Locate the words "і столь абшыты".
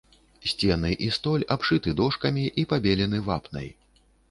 1.07-1.95